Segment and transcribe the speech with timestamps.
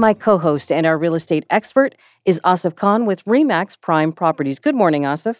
[0.00, 4.60] My co host and our real estate expert is Asif Khan with REMAX Prime Properties.
[4.60, 5.38] Good morning, Asif.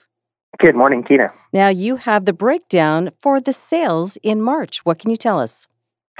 [0.58, 1.32] Good morning, Tina.
[1.52, 4.84] Now, you have the breakdown for the sales in March.
[4.84, 5.68] What can you tell us?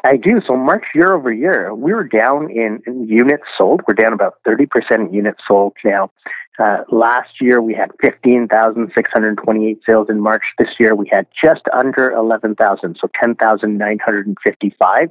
[0.05, 0.41] I do.
[0.47, 3.81] So, March year over year, we were down in, in units sold.
[3.89, 4.69] We're down about 30%
[5.09, 6.13] in units sold now.
[6.61, 10.45] Uh, last year, we had 15,628 sales in March.
[10.59, 15.11] This year, we had just under 11,000, so 10,955.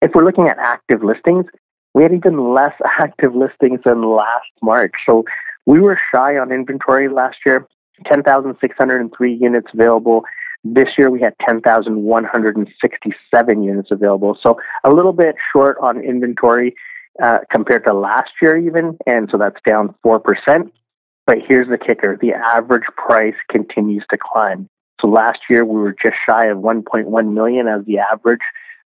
[0.00, 1.46] If we're looking at active listings,
[1.98, 4.94] we had even less active listings than last March.
[5.04, 5.24] So
[5.66, 7.66] we were shy on inventory last year,
[8.06, 10.22] 10,603 units available.
[10.62, 14.38] This year we had 10,167 units available.
[14.40, 16.76] So a little bit short on inventory
[17.20, 18.96] uh, compared to last year, even.
[19.04, 20.70] And so that's down 4%.
[21.26, 24.68] But here's the kicker the average price continues to climb.
[25.00, 28.38] So last year we were just shy of 1.1 million as the average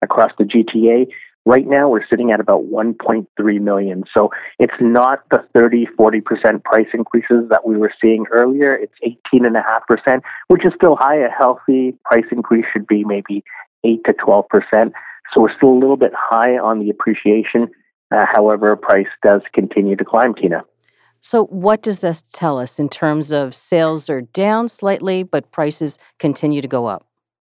[0.02, 1.08] across the GTA.
[1.46, 4.04] Right now we're sitting at about 1.3 million.
[4.14, 8.76] So it's not the 30, 40% price increases that we were seeing earlier.
[8.76, 8.94] It's
[9.34, 11.18] 18.5%, which is still high.
[11.18, 13.44] A healthy price increase should be maybe
[13.84, 14.92] 8 to 12%.
[15.34, 17.70] So we're still a little bit high on the appreciation.
[18.12, 20.64] Uh, however, price does continue to climb, Tina.
[21.22, 26.00] So, what does this tell us in terms of sales are down slightly, but prices
[26.20, 27.06] continue to go up?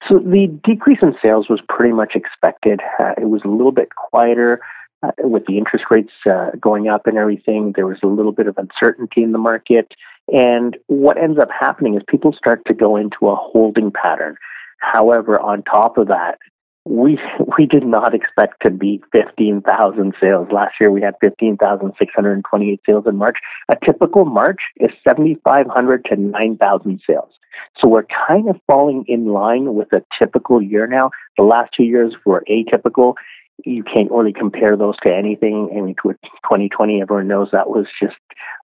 [0.08, 2.80] So, the decrease in sales was pretty much expected.
[2.98, 4.60] Uh, it was a little bit quieter
[5.02, 7.72] uh, with the interest rates uh, going up and everything.
[7.76, 9.94] There was a little bit of uncertainty in the market.
[10.32, 14.36] And what ends up happening is people start to go into a holding pattern.
[14.78, 16.39] However, on top of that,
[16.85, 17.18] we
[17.58, 20.48] we did not expect to beat 15,000 sales.
[20.51, 23.39] Last year we had 15,628 sales in March.
[23.68, 27.33] A typical March is 7,500 to 9,000 sales.
[27.79, 31.11] So we're kind of falling in line with a typical year now.
[31.36, 33.14] The last two years were atypical.
[33.64, 35.69] You can't really compare those to anything.
[35.77, 38.17] I mean, 2020, everyone knows that was just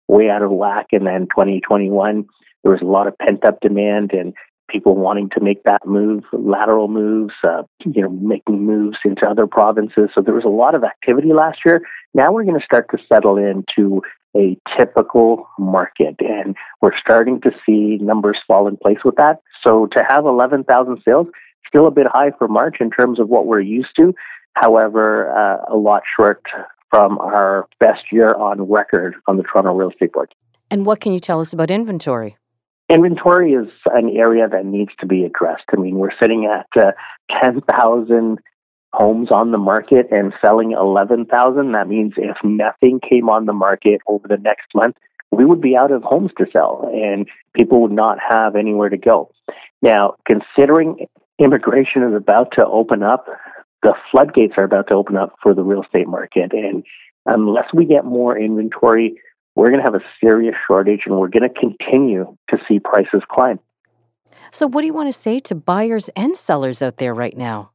[0.08, 0.86] way out of whack.
[0.92, 2.26] And then 2021,
[2.62, 4.32] there was a lot of pent up demand and
[4.68, 9.46] people wanting to make that move, lateral moves, uh, you know, making moves into other
[9.46, 10.10] provinces.
[10.14, 11.82] So there was a lot of activity last year.
[12.14, 14.02] Now we're going to start to settle into
[14.36, 19.40] a typical market, and we're starting to see numbers fall in place with that.
[19.62, 21.28] So to have 11,000 sales,
[21.66, 24.14] still a bit high for March in terms of what we're used to.
[24.54, 26.42] However, uh, a lot short
[26.90, 30.34] from our best year on record on the Toronto Real Estate Board.
[30.70, 32.36] And what can you tell us about inventory?
[32.88, 35.64] Inventory is an area that needs to be addressed.
[35.72, 36.92] I mean, we're sitting at uh,
[37.42, 38.38] 10,000
[38.92, 41.72] homes on the market and selling 11,000.
[41.72, 44.96] That means if nothing came on the market over the next month,
[45.32, 48.96] we would be out of homes to sell and people would not have anywhere to
[48.96, 49.30] go.
[49.82, 51.06] Now, considering
[51.38, 53.26] immigration is about to open up,
[53.82, 56.52] the floodgates are about to open up for the real estate market.
[56.52, 56.84] And
[57.26, 59.20] unless we get more inventory,
[59.56, 63.22] we're going to have a serious shortage and we're going to continue to see prices
[63.28, 63.58] climb.
[64.52, 67.70] So, what do you want to say to buyers and sellers out there right now?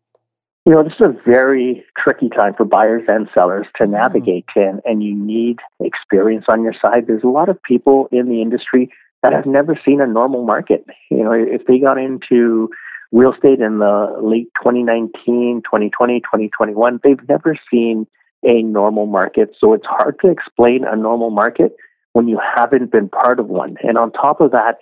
[0.65, 3.93] You know, this is a very tricky time for buyers and sellers to mm-hmm.
[3.93, 4.69] navigate, mm.
[4.69, 7.07] and, and you need experience on your side.
[7.07, 8.91] There's a lot of people in the industry
[9.23, 10.85] that have never seen a normal market.
[11.09, 12.69] You know, if they got into
[13.11, 18.07] real estate in the late 2019, 2020, 2021, they've never seen
[18.43, 19.55] a normal market.
[19.57, 21.75] So it's hard to explain a normal market
[22.13, 23.77] when you haven't been part of one.
[23.83, 24.79] And on top of that,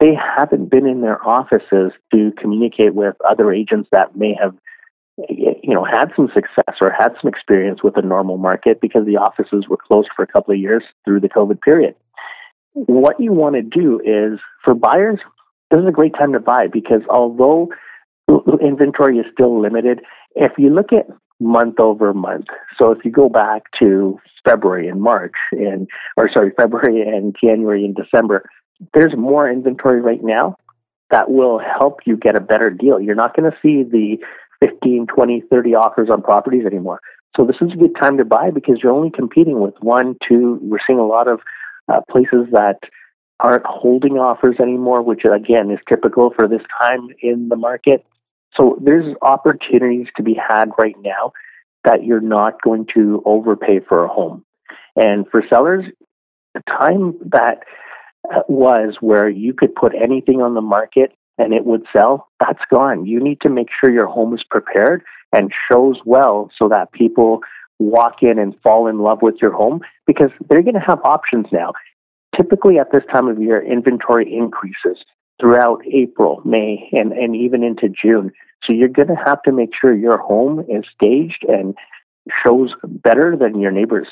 [0.00, 4.54] they haven't been in their offices to communicate with other agents that may have
[5.28, 9.16] you know had some success or had some experience with a normal market because the
[9.16, 11.94] offices were closed for a couple of years through the covid period
[12.72, 15.18] what you want to do is for buyers
[15.72, 17.68] this is a great time to buy because although
[18.62, 20.00] inventory is still limited
[20.36, 21.08] if you look at
[21.40, 22.46] month over month.
[22.76, 27.84] So if you go back to February and March and or sorry, February and January
[27.84, 28.48] and December,
[28.94, 30.56] there's more inventory right now
[31.10, 33.00] that will help you get a better deal.
[33.00, 34.18] You're not going to see the
[34.60, 37.00] 15, 20, 30 offers on properties anymore.
[37.36, 40.58] So this is a good time to buy because you're only competing with one, two.
[40.60, 41.40] We're seeing a lot of
[41.88, 42.78] uh, places that
[43.40, 48.04] aren't holding offers anymore, which again is typical for this time in the market.
[48.54, 51.32] So there's opportunities to be had right now
[51.84, 54.44] that you're not going to overpay for a home.
[54.96, 55.84] And for sellers,
[56.54, 57.62] the time that
[58.34, 62.64] uh, was where you could put anything on the market and it would sell, that's
[62.70, 63.06] gone.
[63.06, 67.40] You need to make sure your home is prepared and shows well so that people
[67.78, 71.46] walk in and fall in love with your home because they're going to have options
[71.52, 71.72] now.
[72.34, 75.04] Typically, at this time of year, inventory increases
[75.40, 78.32] throughout April, May, and, and even into June.
[78.64, 81.76] So you're going to have to make sure your home is staged and
[82.42, 84.08] shows better than your neighbors.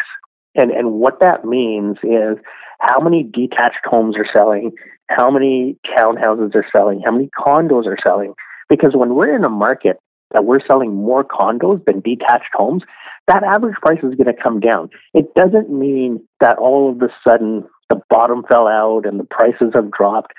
[0.55, 2.37] And, and what that means is
[2.79, 4.71] how many detached homes are selling,
[5.07, 8.33] how many townhouses are selling, how many condos are selling.
[8.69, 9.99] Because when we're in a market
[10.35, 12.83] that we're selling more condos than detached homes,
[13.27, 14.89] that average price is going to come down.
[15.13, 19.71] It doesn't mean that all of a sudden the bottom fell out and the prices
[19.73, 20.33] have dropped.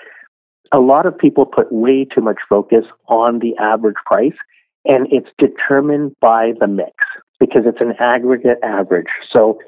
[0.71, 4.37] A lot of people put way too much focus on the average price,
[4.85, 6.93] and it's determined by the mix
[7.41, 9.09] because it's an aggregate average.
[9.31, 9.59] So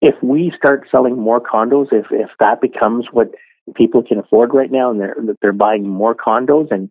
[0.00, 3.30] if we start selling more condos, if, if that becomes what
[3.76, 6.90] people can afford right now and they're, they're buying more condos and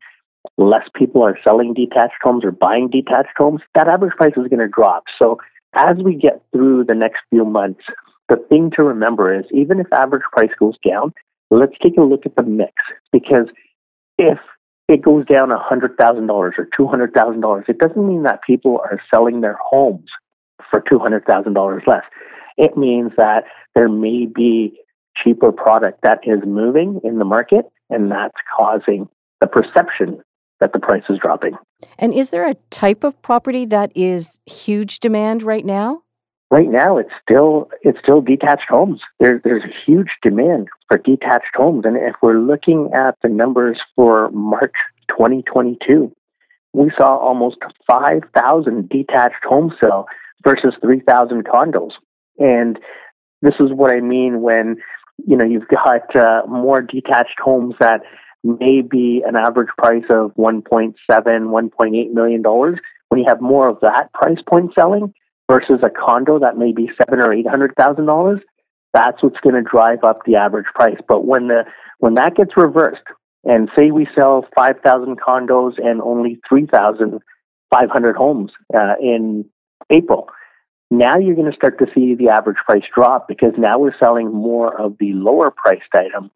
[0.57, 4.59] less people are selling detached homes or buying detached homes, that average price is going
[4.59, 5.05] to drop.
[5.17, 5.39] So
[5.73, 7.83] as we get through the next few months,
[8.29, 11.13] the thing to remember is even if average price goes down,
[11.49, 12.73] let's take a look at the mix
[13.11, 13.47] because
[14.17, 14.39] if
[14.87, 20.09] it goes down $100,000 or $200,000, it doesn't mean that people are selling their homes
[20.69, 22.03] for $200,000 less.
[22.57, 23.45] It means that
[23.75, 24.79] there may be
[25.15, 29.07] cheaper product that is moving in the market and that's causing
[29.39, 30.21] the perception
[30.59, 31.53] that the price is dropping.
[31.97, 36.03] And is there a type of property that is huge demand right now?
[36.49, 39.01] Right now, it's still it's still detached homes.
[39.19, 43.81] There, there's a huge demand for detached homes, and if we're looking at the numbers
[43.97, 44.73] for March
[45.09, 46.09] 2022,
[46.71, 50.07] we saw almost 5,000 detached homes sell
[50.43, 51.93] versus 3,000 condos.
[52.37, 52.79] And
[53.41, 54.77] this is what I mean when
[55.25, 58.01] you know you've got uh, more detached homes that
[58.47, 62.79] may be an average price of 1.7, 1.8 million dollars.
[63.09, 65.13] When you have more of that price point selling
[65.49, 68.41] versus a condo that may be seven or eight hundred thousand dollars,
[68.93, 70.99] that's what's going to drive up the average price.
[71.07, 71.65] But when the
[71.99, 73.03] when that gets reversed,
[73.43, 77.19] and say we sell five thousand condos and only three thousand
[77.71, 79.45] five hundred homes uh, in
[79.89, 80.29] April,
[80.91, 84.33] now you're going to start to see the average price drop because now we're selling
[84.33, 86.29] more of the lower priced item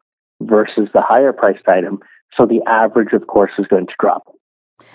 [0.47, 1.99] versus the higher priced item.
[2.37, 4.35] So the average, of course, is going to drop.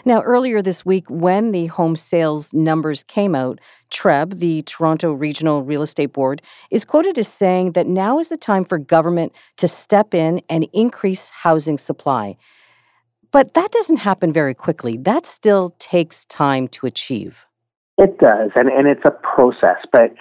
[0.04, 3.60] Now, earlier this week, when the home sales numbers came out,
[3.90, 8.36] TREB, the Toronto Regional Real Estate Board, is quoted as saying that now is the
[8.36, 12.36] time for government to step in and increase housing supply.
[13.32, 14.96] But that doesn't happen very quickly.
[14.96, 17.46] That still takes time to achieve.
[17.98, 19.78] It does, and, and it's a process.
[19.90, 20.14] But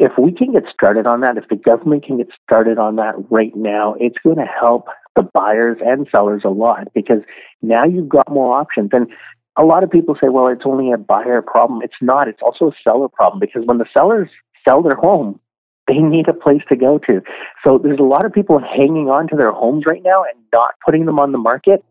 [0.00, 3.14] if we can get started on that, if the government can get started on that
[3.30, 7.22] right now, it's going to help the buyers and sellers a lot because
[7.60, 8.90] now you've got more options.
[8.92, 9.08] And
[9.56, 11.82] a lot of people say, well, it's only a buyer problem.
[11.82, 14.30] It's not, it's also a seller problem because when the sellers
[14.64, 15.38] sell their home,
[15.86, 17.22] they need a place to go to.
[17.62, 20.74] So there's a lot of people hanging on to their homes right now and not
[20.84, 21.84] putting them on the market.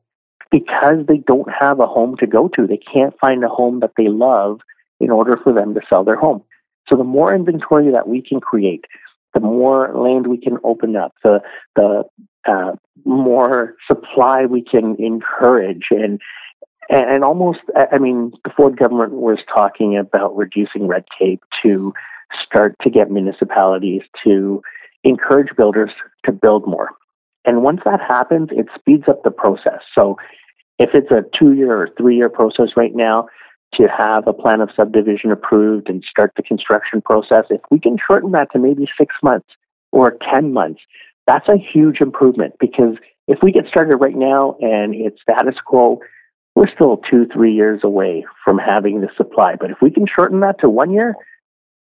[0.51, 2.65] because they don't have a home to go to.
[2.65, 4.61] They can't find a home that they love
[4.99, 6.43] in order for them to sell their home.
[6.89, 8.85] So the more inventory that we can create,
[9.33, 11.41] the more land we can open up, the
[11.75, 12.03] the
[12.47, 12.71] uh,
[13.05, 16.19] more supply we can encourage, and
[16.89, 17.59] and almost,
[17.91, 21.93] I mean, the Ford government was talking about reducing red tape to
[22.43, 24.63] start to get municipalities to
[25.03, 25.91] encourage builders
[26.25, 26.89] to build more.
[27.45, 29.81] And once that happens, it speeds up the process.
[29.93, 30.17] So
[30.79, 33.27] if it's a two year or three year process right now
[33.75, 37.97] to have a plan of subdivision approved and start the construction process, if we can
[37.97, 39.49] shorten that to maybe six months
[39.91, 40.81] or 10 months,
[41.27, 42.97] that's a huge improvement because
[43.27, 45.99] if we get started right now and it's status quo,
[46.55, 49.55] we're still two, three years away from having the supply.
[49.55, 51.15] But if we can shorten that to one year,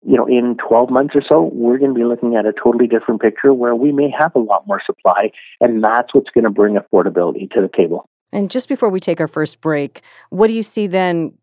[0.06, 2.86] you know, in 12 months or so, we're going to be looking at a totally
[2.86, 6.50] different picture where we may have a lot more supply, and that's what's going to
[6.50, 8.08] bring affordability to the table.
[8.32, 10.00] And just before we take our first break,
[10.30, 11.34] what do you see then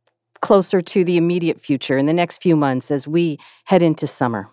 [0.41, 4.49] closer to the immediate future in the next few months as we head into summer?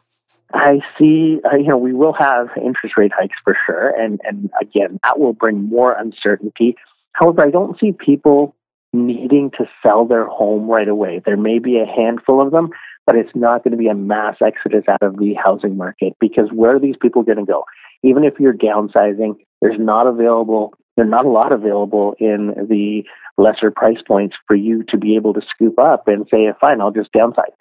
[0.54, 3.90] I see, uh, you know, we will have interest rate hikes for sure.
[3.90, 6.76] And, and again, that will bring more uncertainty.
[7.12, 8.54] However, I don't see people
[8.92, 11.20] needing to sell their home right away.
[11.24, 12.70] There may be a handful of them,
[13.06, 16.50] but it's not going to be a mass exodus out of the housing market because
[16.52, 17.64] where are these people going to go?
[18.02, 23.04] Even if you're downsizing, there's not available, there's not a lot available in the
[23.40, 26.90] lesser price points for you to be able to scoop up and say, fine, I'll
[26.90, 27.52] just downsize.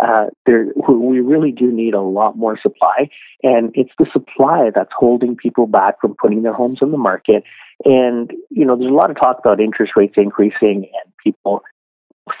[0.00, 3.10] Uh, there, we really do need a lot more supply,
[3.42, 7.42] and it's the supply that's holding people back from putting their homes on the market.
[7.84, 11.64] And you know, there's a lot of talk about interest rates increasing and people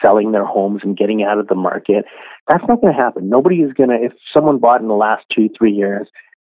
[0.00, 2.04] selling their homes and getting out of the market.
[2.46, 3.28] That's not going to happen.
[3.28, 6.08] Nobody is going to, if someone bought in the last two, three years,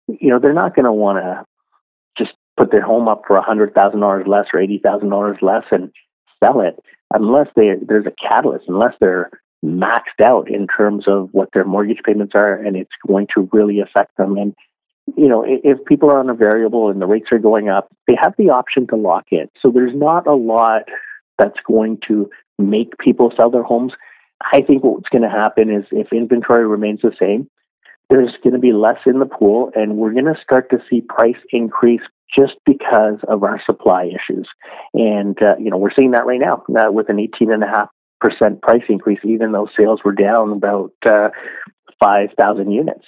[0.07, 1.45] you know, they're not going to want to
[2.61, 5.91] put their home up for a $100,000 less or $80,000 less and
[6.43, 6.79] sell it
[7.11, 9.31] unless they, there's a catalyst, unless they're
[9.65, 13.79] maxed out in terms of what their mortgage payments are and it's going to really
[13.79, 14.37] affect them.
[14.37, 14.53] And,
[15.17, 18.15] you know, if people are on a variable and the rates are going up, they
[18.21, 19.49] have the option to lock in.
[19.59, 20.83] So there's not a lot
[21.39, 23.93] that's going to make people sell their homes.
[24.53, 27.49] I think what's going to happen is if inventory remains the same,
[28.11, 31.01] there's going to be less in the pool, and we're going to start to see
[31.01, 32.01] price increase
[32.33, 34.47] just because of our supply issues.
[34.93, 37.67] And uh, you know we're seeing that right now uh, with an eighteen and a
[37.67, 37.89] half
[38.19, 41.29] percent price increase, even though sales were down about uh,
[42.01, 43.05] 5,000 units.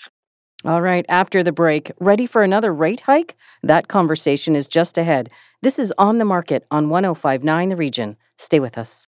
[0.65, 3.36] All right, after the break, ready for another rate hike?
[3.62, 5.29] That conversation is just ahead.
[5.62, 8.15] This is On the Market on 1059 The Region.
[8.38, 9.07] Stay with us.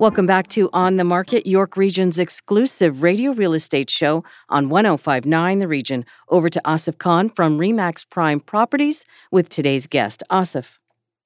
[0.00, 5.58] Welcome back to On the Market, York Region's exclusive radio real estate show on 1059
[5.58, 6.04] The Region.
[6.28, 10.22] Over to Asif Khan from Remax Prime Properties with today's guest.
[10.30, 10.78] Asif.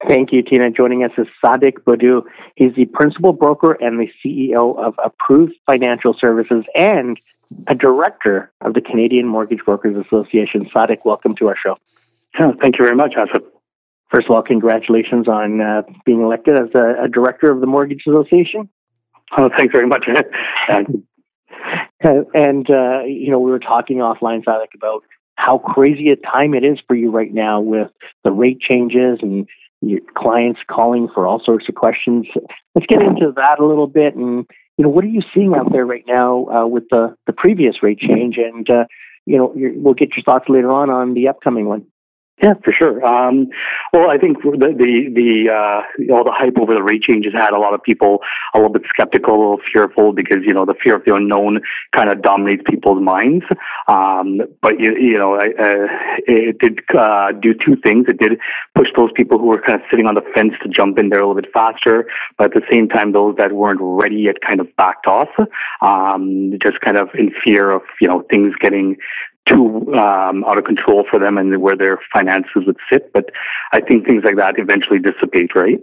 [0.07, 0.71] Thank you, Tina.
[0.71, 2.23] Joining us is Sadiq Boodoo.
[2.55, 7.19] He's the principal broker and the CEO of Approved Financial Services and
[7.67, 10.67] a director of the Canadian Mortgage Brokers Association.
[10.73, 11.77] Sadiq, welcome to our show.
[12.39, 13.43] Oh, thank you very much, Asif.
[14.13, 18.03] First of all, congratulations on uh, being elected as a, a, director of the Mortgage
[18.05, 18.69] Association.
[19.35, 20.07] Oh, thanks very much.
[21.99, 25.03] and uh, you know, we were talking offline, Sadiq, about
[25.35, 27.89] how crazy a time it is for you right now with
[28.23, 29.47] the rate changes and
[29.81, 32.27] your clients calling for all sorts of questions.
[32.75, 34.15] Let's get into that a little bit.
[34.15, 34.45] And
[34.77, 37.81] you know, what are you seeing out there right now uh, with the the previous
[37.81, 38.37] rate change?
[38.37, 38.85] And uh,
[39.25, 41.87] you know, we'll get your thoughts later on on the upcoming one.
[42.41, 43.05] Yeah, for sure.
[43.05, 43.47] Um,
[43.93, 47.53] well, I think the the, the uh, all the hype over the rate changes had
[47.53, 48.19] a lot of people
[48.55, 51.61] a little bit skeptical, a little fearful because you know the fear of the unknown
[51.95, 53.45] kind of dominates people's minds.
[53.87, 55.45] Um, but you, you know, uh,
[56.27, 58.07] it did uh, do two things.
[58.09, 58.39] It did
[58.75, 61.19] push those people who were kind of sitting on the fence to jump in there
[61.19, 62.07] a little bit faster,
[62.39, 65.29] but at the same time, those that weren't ready yet kind of backed off,
[65.81, 68.97] um, just kind of in fear of you know things getting
[69.45, 73.11] too um, out of control for them and where their finances would sit.
[73.13, 73.29] But
[73.71, 75.79] I think things like that eventually dissipate, right?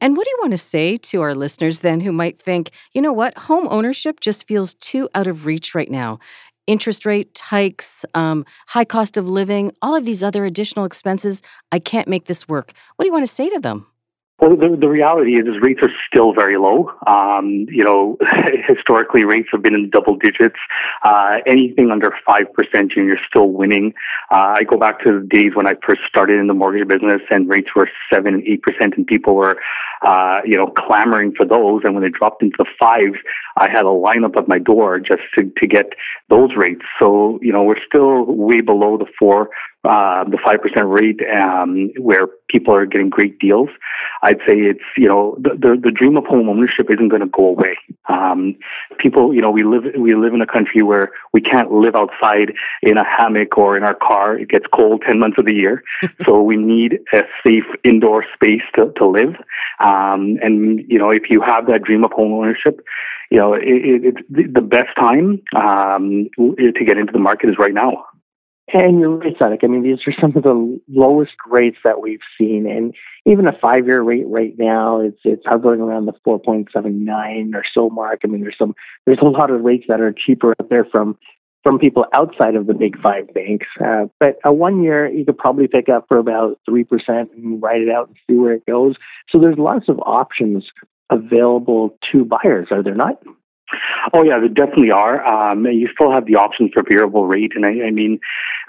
[0.00, 3.00] And what do you want to say to our listeners then who might think, you
[3.00, 6.18] know what, home ownership just feels too out of reach right now?
[6.66, 11.42] Interest rate hikes, um, high cost of living, all of these other additional expenses.
[11.70, 12.72] I can't make this work.
[12.96, 13.86] What do you want to say to them?
[14.40, 16.90] Well, the, the reality is, is rates are still very low.
[17.06, 18.18] Um, you know,
[18.66, 20.58] historically rates have been in double digits.
[21.04, 23.94] Uh, anything under 5%, you're still winning.
[24.32, 27.22] Uh, I go back to the days when I first started in the mortgage business
[27.30, 29.56] and rates were 7 and 8% and people were,
[30.02, 31.82] uh, you know, clamoring for those.
[31.84, 33.18] And when they dropped into the fives,
[33.56, 35.92] I had a lineup at my door just to, to get
[36.28, 36.84] those rates.
[36.98, 39.48] So, you know, we're still way below the 4
[39.84, 43.68] uh, the 5% rate um, where people are getting great deals.
[44.22, 47.28] I'd say it's, you know, the, the, the dream of home ownership isn't going to
[47.28, 47.76] go away.
[48.08, 48.56] Um,
[48.98, 52.54] people, you know, we live, we live in a country where we can't live outside
[52.82, 54.38] in a hammock or in our car.
[54.38, 55.82] It gets cold 10 months of the year.
[56.24, 59.34] so we need a safe indoor space to, to live.
[59.80, 62.80] Um, and, you know, if you have that dream of home ownership,
[63.30, 67.58] you know, it, it, it's the best time um, to get into the market is
[67.58, 68.06] right now.
[68.72, 69.36] And you're right.
[69.40, 72.94] I mean, these are some of the lowest rates that we've seen, and
[73.26, 78.20] even a five-year rate right now, it's it's hovering around the 4.79 or so mark.
[78.24, 81.18] I mean, there's some there's a lot of rates that are cheaper out there from
[81.62, 83.66] from people outside of the big five banks.
[83.84, 87.62] Uh, but a one year you could probably pick up for about three percent and
[87.62, 88.96] write it out and see where it goes.
[89.28, 90.70] So there's lots of options
[91.10, 93.22] available to buyers, are there not?
[94.12, 95.24] Oh yeah, there definitely are.
[95.26, 98.20] Um, you still have the option for variable rate, and I, I, mean,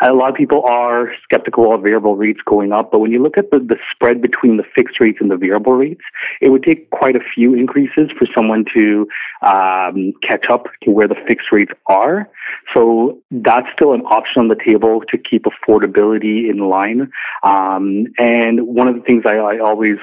[0.01, 2.91] a lot of people are skeptical of variable rates going up.
[2.91, 5.73] But when you look at the, the spread between the fixed rates and the variable
[5.73, 6.01] rates,
[6.41, 9.07] it would take quite a few increases for someone to
[9.41, 12.29] um, catch up to where the fixed rates are.
[12.73, 17.11] So that's still an option on the table to keep affordability in line.
[17.43, 19.97] Um, and one of the things I, I always,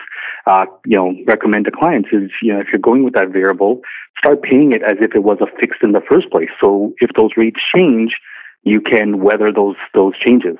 [0.47, 3.83] uh, you know, recommend to clients is, you know, if you're going with that variable,
[4.19, 6.51] start paying it as if it was a fixed in the first place.
[6.61, 8.17] So if those rates change,
[8.63, 10.59] you can weather those those changes.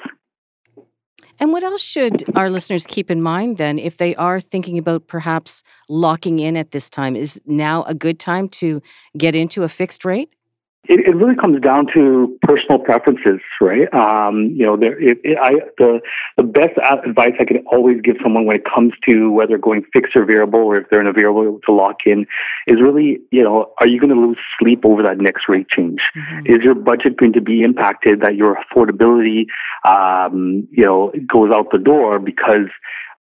[1.41, 5.09] And what else should our listeners keep in mind then if they are thinking about
[5.09, 7.17] perhaps locking in at this time?
[7.17, 8.81] Is now a good time to
[9.17, 10.29] get into a fixed rate?
[10.89, 13.93] It, it really comes down to personal preferences, right?
[13.95, 16.01] Um, you know, there, it, it, I, the
[16.37, 20.17] the best advice I can always give someone when it comes to whether going fixed
[20.17, 22.27] or variable, or if they're in a variable to lock in,
[22.67, 26.03] is really, you know, are you going to lose sleep over that next rate change?
[26.17, 26.47] Mm-hmm.
[26.47, 28.23] Is your budget going to be impacted?
[28.23, 29.47] That your affordability,
[29.85, 32.69] um, you know, goes out the door because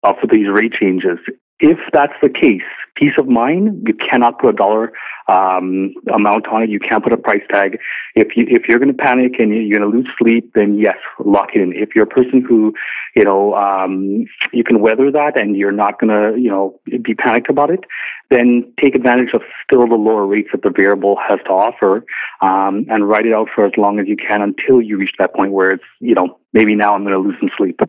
[0.04, 1.20] of these rate changes?
[1.60, 2.62] If that's the case,
[2.96, 4.94] peace of mind, you cannot put a dollar
[5.28, 6.70] um, amount on it.
[6.70, 7.80] You can't put a price tag.
[8.16, 10.98] If you if you're going to panic and you're going to lose sleep, then yes,
[11.20, 11.74] lock it in.
[11.74, 12.74] If you're a person who,
[13.16, 17.14] you know, um, you can weather that and you're not going to, you know, be
[17.14, 17.82] panicked about it,
[18.30, 22.06] then take advantage of still the lower rates that the variable has to offer,
[22.42, 25.36] um, and write it out for as long as you can until you reach that
[25.36, 27.82] point where it's, you know, maybe now I'm going to lose some sleep.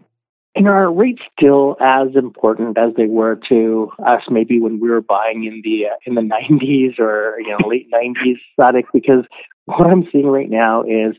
[0.56, 5.00] And are rates still as important as they were to us maybe when we were
[5.00, 9.24] buying in the uh, in the 90s or you know late 90s Sadiq because
[9.66, 11.14] what I'm seeing right now is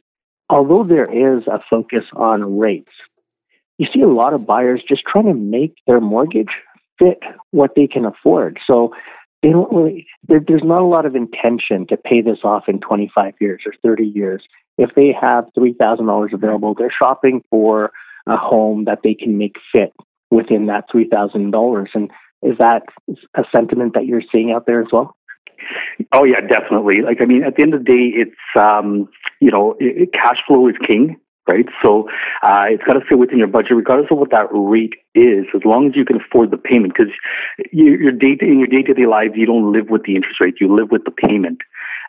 [0.50, 2.92] although there is a focus on rates
[3.82, 6.56] you see a lot of buyers just trying to make their mortgage
[7.00, 7.18] fit
[7.50, 8.60] what they can afford.
[8.68, 8.94] So
[9.42, 12.80] they don't really there, there's not a lot of intention to pay this off in
[12.80, 14.44] 25 years or 30 years.
[14.78, 17.92] If they have $3000 available they're shopping for
[18.28, 19.94] a home that they can make fit
[20.30, 21.88] within that $3,000.
[21.94, 22.84] And is that
[23.36, 25.16] a sentiment that you're seeing out there as well?
[26.12, 27.02] Oh yeah, definitely.
[27.02, 29.08] Like I mean, at the end of the day, it's um,
[29.40, 31.18] you know, it, cash flow is king,
[31.52, 31.68] right?
[31.82, 32.10] So
[32.42, 35.46] uh, it's got to fit within your budget, regardless of what that rate is.
[35.56, 37.14] As long as you can afford the payment, because
[37.72, 40.40] you, your day in your day to day lives, you don't live with the interest
[40.40, 41.60] rate; you live with the payment.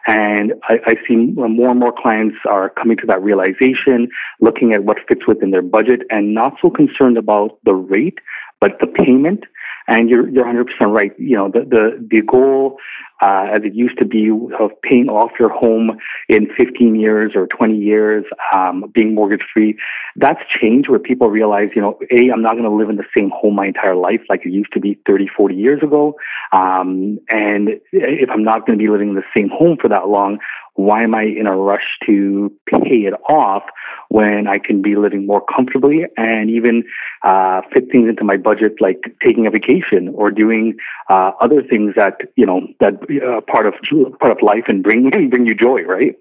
[0.06, 4.08] And I, I see more and more clients are coming to that realization,
[4.40, 8.18] looking at what fits within their budget and not so concerned about the rate,
[8.60, 9.44] but the payment.
[9.88, 11.12] And you're, you're 100% right.
[11.18, 12.78] You know, the, the, the goal
[13.22, 15.96] uh, as it used to be of paying off your home
[16.28, 19.78] in 15 years or 20 years, um, being mortgage free.
[20.16, 23.06] That's changed where people realize, you know, A, I'm not going to live in the
[23.16, 26.16] same home my entire life like it used to be 30, 40 years ago.
[26.50, 30.08] Um, and if I'm not going to be living in the same home for that
[30.08, 30.40] long,
[30.74, 33.62] why am I in a rush to pay it off
[34.08, 36.84] when I can be living more comfortably and even
[37.22, 40.76] uh, fit things into my budget, like taking a vacation or doing
[41.10, 43.74] uh, other things that you know that uh, part of
[44.20, 46.16] part of life and bring bring you joy, right?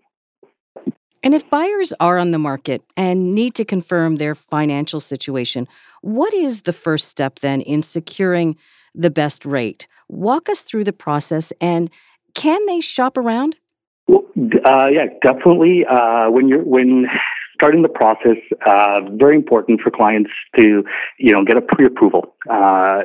[1.23, 5.67] And if buyers are on the market and need to confirm their financial situation,
[6.01, 8.57] what is the first step then in securing
[8.95, 9.87] the best rate?
[10.09, 11.91] Walk us through the process and
[12.33, 13.57] can they shop around?
[14.07, 14.25] Well,
[14.65, 15.85] uh, yeah, definitely.
[15.85, 17.07] Uh, when you're when
[17.61, 20.83] starting the process, uh, very important for clients to,
[21.19, 22.33] you know, get a pre-approval.
[22.49, 23.03] Uh,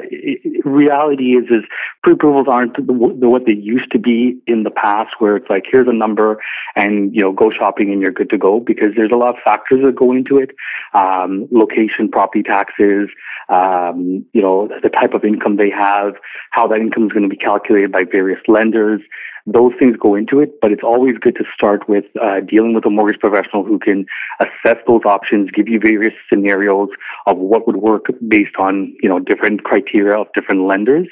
[0.64, 1.62] reality is, is
[2.02, 5.64] pre-approvals aren't the, the, what they used to be in the past, where it's like
[5.70, 6.40] here's a number
[6.74, 8.58] and you know go shopping and you're good to go.
[8.58, 10.52] Because there's a lot of factors that go into it:
[10.94, 13.10] um, location, property taxes,
[13.50, 16.14] um, you know, the type of income they have,
[16.50, 19.02] how that income is going to be calculated by various lenders
[19.46, 22.84] those things go into it, but it's always good to start with uh, dealing with
[22.84, 24.04] a mortgage professional who can
[24.40, 26.88] assess those options, give you various scenarios
[27.26, 31.06] of what would work based on you know different criteria of different lenders.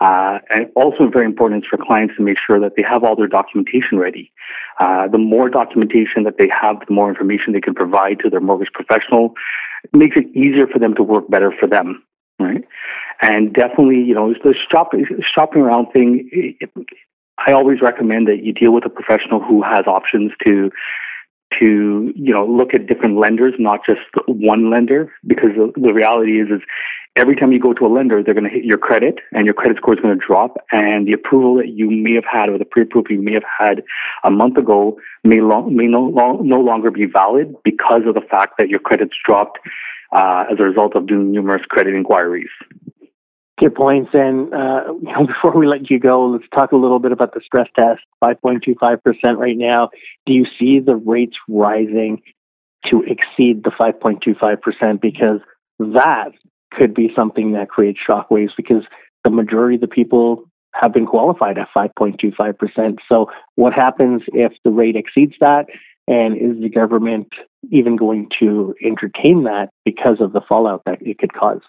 [0.00, 3.14] Uh, and also very important is for clients to make sure that they have all
[3.14, 4.32] their documentation ready.
[4.80, 8.40] Uh, the more documentation that they have, the more information they can provide to their
[8.40, 9.34] mortgage professional.
[9.84, 12.02] It makes it easier for them to work better for them
[12.40, 12.64] right?
[13.20, 16.28] And definitely, you know, the shopping shopping around thing.
[16.30, 16.70] It,
[17.46, 20.70] I always recommend that you deal with a professional who has options to
[21.58, 26.40] to you know look at different lenders, not just one lender, because the, the reality
[26.40, 26.60] is is
[27.16, 29.54] every time you go to a lender, they're going to hit your credit, and your
[29.54, 32.58] credit score is going to drop, and the approval that you may have had or
[32.58, 33.82] the pre-approval you may have had
[34.24, 38.20] a month ago may long, may no, long, no longer be valid because of the
[38.20, 39.58] fact that your credit's dropped
[40.12, 42.50] uh, as a result of doing numerous credit inquiries.
[43.58, 44.10] Good points.
[44.14, 47.34] And uh, you know, before we let you go, let's talk a little bit about
[47.34, 48.02] the stress test.
[48.22, 49.90] 5.25% right now.
[50.26, 52.22] Do you see the rates rising
[52.86, 55.00] to exceed the 5.25%?
[55.00, 55.40] Because
[55.78, 56.32] that
[56.72, 58.84] could be something that creates shockwaves because
[59.24, 60.44] the majority of the people
[60.74, 62.98] have been qualified at 5.25%.
[63.08, 65.66] So, what happens if the rate exceeds that?
[66.06, 67.32] And is the government
[67.70, 71.60] even going to entertain that because of the fallout that it could cause?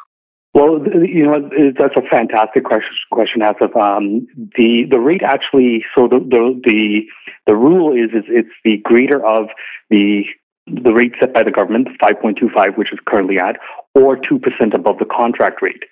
[0.54, 3.76] Well, you know, that's a fantastic question, question Asif.
[3.76, 7.06] Um, the the rate actually, so the the the,
[7.46, 9.50] the rule is, is it's the greater of
[9.92, 10.26] the
[10.66, 13.58] the rate set by the government, 5.25, which is currently at,
[13.96, 15.84] or 2% above the contract rate.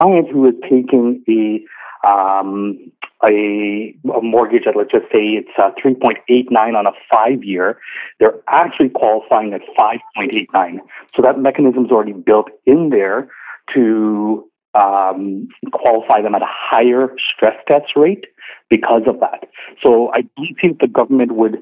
[0.00, 1.62] Client who is taking a
[2.08, 2.90] um,
[3.24, 7.78] a, a, mortgage at, let's just say it's uh, 3.89 on a five year,
[8.20, 10.78] they're actually qualifying at 5.89.
[11.16, 13.28] So that mechanism is already built in there
[13.74, 18.26] to um, qualify them at a higher stress test rate
[18.70, 19.48] because of that.
[19.82, 21.58] So I don't think the government would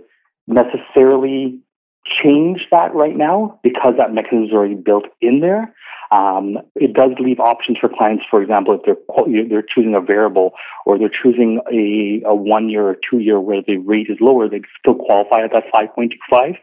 [0.47, 1.61] necessarily
[2.09, 5.75] change that right now because that mechanism is already built in there.
[6.13, 10.53] Um, it does leave options for clients, for example, if they're they're choosing a variable
[10.85, 14.49] or they're choosing a, a one year or two year where the rate is lower,
[14.49, 16.59] they still qualify at that 5.25.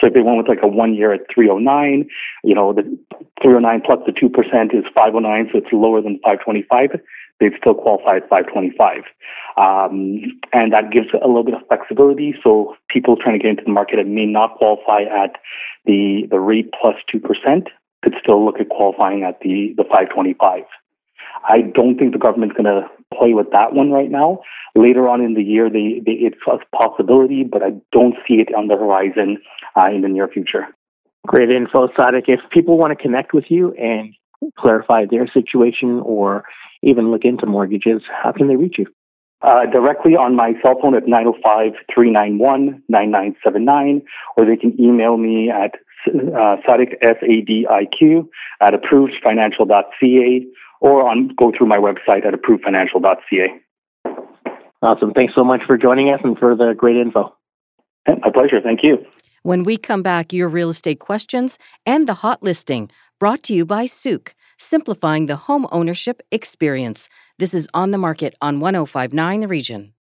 [0.00, 2.08] So if they went with like a one year at 309,
[2.42, 2.82] you know, the
[3.40, 7.00] 309 plus the 2% is 509, so it's lower than 525
[7.42, 9.02] they'd still qualify at 525.
[9.56, 12.34] Um, and that gives a little bit of flexibility.
[12.42, 15.36] So people trying to get into the market and may not qualify at
[15.84, 17.66] the, the rate plus 2%
[18.02, 20.64] could still look at qualifying at the, the 525.
[21.48, 24.40] I don't think the government's going to play with that one right now.
[24.76, 28.54] Later on in the year, they, they, it's a possibility, but I don't see it
[28.54, 29.38] on the horizon
[29.76, 30.68] uh, in the near future.
[31.26, 32.28] Great info, Sadiq.
[32.28, 34.14] If people want to connect with you and
[34.56, 36.44] clarify their situation or
[36.82, 38.86] even look into mortgages, how can they reach you?
[39.42, 44.02] Uh, directly on my cell phone at 905 391 9979,
[44.36, 45.74] or they can email me at
[46.06, 50.46] uh, Sadiq, S-A-D-I-Q, at approvedfinancial.ca,
[50.80, 53.48] or on go through my website at approvedfinancial.ca.
[54.80, 55.12] Awesome.
[55.12, 57.34] Thanks so much for joining us and for the great info.
[58.06, 58.60] My pleasure.
[58.60, 59.04] Thank you.
[59.42, 63.64] When we come back, your real estate questions and the hot listing brought to you
[63.64, 67.08] by Souk, simplifying the home ownership experience.
[67.38, 69.94] This is on the market on 1059 The Region.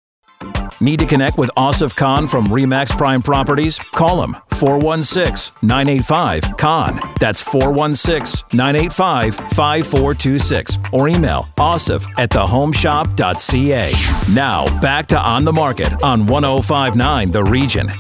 [0.81, 3.79] Need to connect with Asif Khan from Remax Prime Properties?
[3.79, 7.01] Call him 416 985 Khan.
[7.20, 10.79] That's 416 985 5426.
[10.92, 13.92] Or email asif at thehomeshop.ca.
[14.33, 17.90] Now, back to On the Market on 1059 The Region.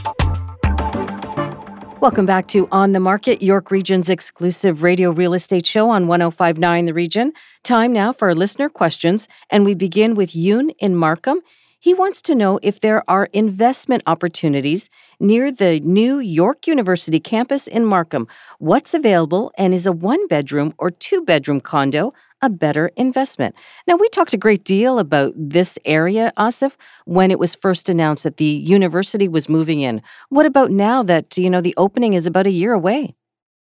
[2.00, 6.86] Welcome back to On the Market, York Region's exclusive radio real estate show on 1059
[6.86, 7.34] The Region.
[7.62, 11.42] Time now for our listener questions, and we begin with Yoon in Markham.
[11.78, 14.88] He wants to know if there are investment opportunities
[15.20, 18.28] near the new York University campus in Markham.
[18.58, 23.54] What's available, and is a one bedroom or two bedroom condo a better investment?
[23.86, 28.24] Now, we talked a great deal about this area, Asif, when it was first announced
[28.24, 30.02] that the university was moving in.
[30.28, 33.10] What about now that, you know, the opening is about a year away?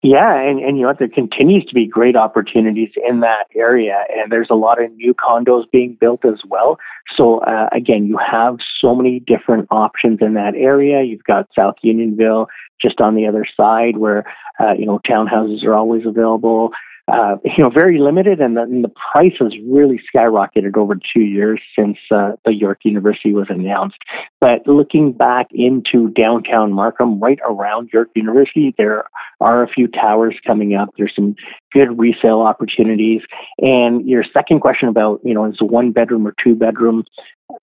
[0.05, 0.93] Yeah, and, and you know?
[0.93, 5.15] There continues to be great opportunities in that area, and there's a lot of new
[5.15, 6.79] condos being built as well.
[7.17, 11.03] So uh, again, you have so many different options in that area.
[11.03, 14.25] You've got South Unionville just on the other side, where
[14.61, 16.73] uh, you know townhouses are always available
[17.07, 21.21] uh, you know, very limited, and the, and the, price has really skyrocketed over two
[21.21, 23.99] years since uh, the York University was announced.
[24.41, 29.05] But looking back into downtown Markham, right around York University, there
[29.41, 30.95] are a few towers coming up.
[30.97, 31.37] There's some
[31.73, 33.23] good resale opportunities.
[33.63, 37.05] And your second question about, you know, is one bedroom or two bedroom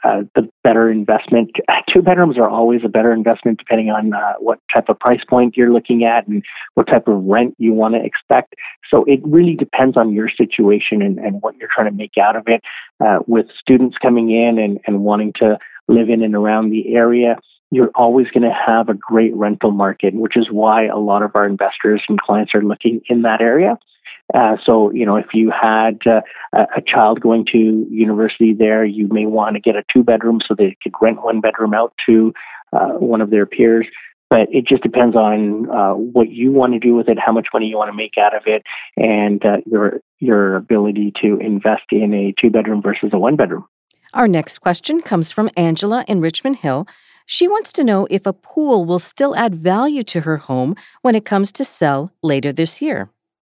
[0.03, 1.51] uh, the better investment.
[1.87, 5.55] Two bedrooms are always a better investment depending on uh, what type of price point
[5.55, 8.55] you're looking at and what type of rent you want to expect.
[8.89, 12.35] So it really depends on your situation and, and what you're trying to make out
[12.35, 12.61] of it.
[12.99, 17.37] Uh, with students coming in and, and wanting to live in and around the area,
[17.71, 21.31] you're always going to have a great rental market, which is why a lot of
[21.35, 23.77] our investors and clients are looking in that area.
[24.33, 26.21] Uh, so, you know, if you had uh,
[26.75, 30.53] a child going to university there, you may want to get a two bedroom so
[30.53, 32.33] they could rent one bedroom out to
[32.73, 33.87] uh, one of their peers.
[34.29, 37.49] But it just depends on uh, what you want to do with it, how much
[37.53, 38.63] money you want to make out of it,
[38.95, 43.65] and uh, your your ability to invest in a two bedroom versus a one bedroom.
[44.13, 46.87] Our next question comes from Angela in Richmond Hill.
[47.25, 51.15] She wants to know if a pool will still add value to her home when
[51.15, 53.09] it comes to sell later this year.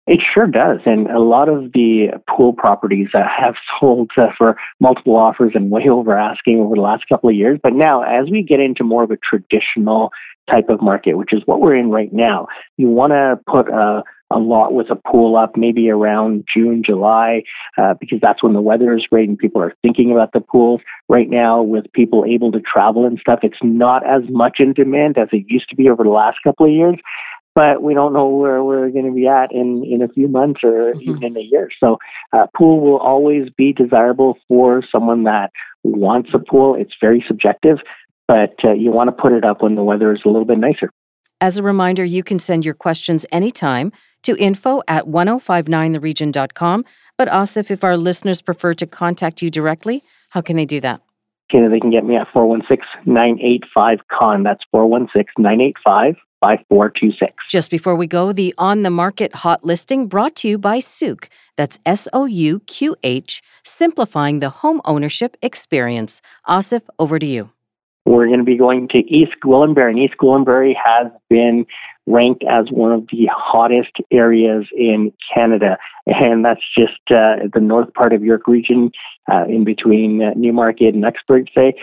[0.08, 0.80] It sure does.
[0.86, 5.70] And a lot of the pool properties uh, have sold uh, for multiple offers and
[5.70, 7.60] way over asking over the last couple of years.
[7.62, 10.10] But now, as we get into more of a traditional
[10.48, 14.02] type of market, which is what we're in right now, you want to put a
[14.30, 17.42] a lot with a pool up maybe around June, July,
[17.78, 20.82] uh, because that's when the weather is great and people are thinking about the pools.
[21.08, 25.16] Right now, with people able to travel and stuff, it's not as much in demand
[25.16, 26.96] as it used to be over the last couple of years
[27.58, 30.60] but we don't know where we're going to be at in, in a few months
[30.62, 31.00] or mm-hmm.
[31.00, 31.68] even in a year.
[31.80, 31.98] So,
[32.32, 35.50] uh, pool will always be desirable for someone that
[35.82, 36.76] wants a pool.
[36.76, 37.78] It's very subjective,
[38.28, 40.58] but uh, you want to put it up when the weather is a little bit
[40.58, 40.92] nicer.
[41.40, 43.90] As a reminder, you can send your questions anytime
[44.22, 46.84] to info at 1059theregion.com.
[47.16, 51.00] But Asif, if our listeners prefer to contact you directly, how can they do that?
[51.52, 54.44] Okay, they can get me at 416 985 Khan.
[54.44, 57.34] That's 416 985 5426.
[57.48, 61.28] Just before we go, the on the market hot listing brought to you by Souq.
[61.56, 66.22] That's S O U Q H, simplifying the home ownership experience.
[66.48, 67.50] Asif, over to you.
[68.06, 71.66] We're going to be going to East Gwillimbury, and East Gwillimbury has been
[72.06, 75.76] ranked as one of the hottest areas in Canada.
[76.06, 78.92] And that's just uh, the north part of York region,
[79.30, 81.74] uh, in between uh, Newmarket and Uxbridge, say.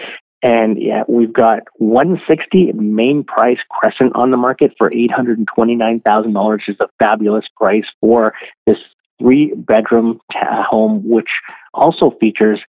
[0.45, 6.87] And yeah, we've got 160 Mainprize Crescent on the market for $829,000 which is a
[6.99, 8.35] fabulous price for
[8.67, 8.77] this
[9.19, 11.31] three bedroom uh, home, which
[11.73, 12.61] also features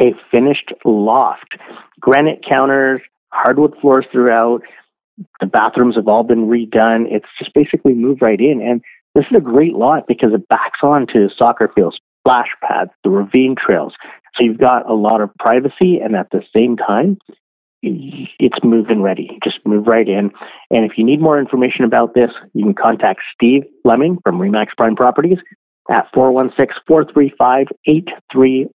[0.00, 1.56] a finished loft,
[2.00, 3.00] granite counters,
[3.32, 4.62] hardwood floors throughout.
[5.38, 7.06] The bathrooms have all been redone.
[7.08, 8.60] It's just basically moved right in.
[8.60, 8.82] And
[9.14, 13.54] this is a great lot because it backs onto soccer fields, splash pads, the ravine
[13.54, 13.94] trails.
[14.34, 17.18] So you've got a lot of privacy, and at the same time,
[17.82, 19.38] it's move in ready.
[19.42, 20.30] Just move right in.
[20.70, 24.68] And if you need more information about this, you can contact Steve Fleming from Remax
[24.76, 25.38] Prime Properties
[25.90, 27.66] at 416-435-8311.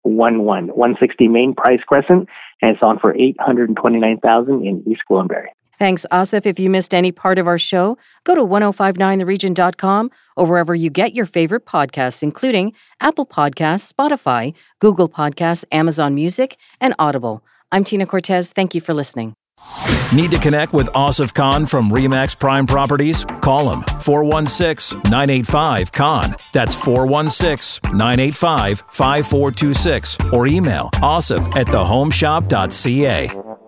[0.03, 2.27] 160 Mainprize Crescent,
[2.61, 5.47] and it's on for 829000 in East Gwillimbury.
[5.77, 6.45] Thanks, Asif.
[6.45, 11.15] If you missed any part of our show, go to 1059theregion.com or wherever you get
[11.15, 17.43] your favorite podcasts, including Apple Podcasts, Spotify, Google Podcasts, Amazon Music, and Audible.
[17.71, 18.51] I'm Tina Cortez.
[18.51, 19.35] Thank you for listening.
[20.13, 23.25] Need to connect with Asif Khan from Remax Prime Properties?
[23.41, 26.35] Call him 416 985 Khan.
[26.53, 33.66] That's 416 985 5426 or email asif at thehomeshop.ca.